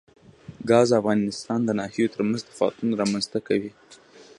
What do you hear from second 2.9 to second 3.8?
رامنځ ته کوي.